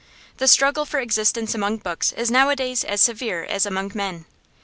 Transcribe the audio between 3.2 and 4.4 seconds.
as among men.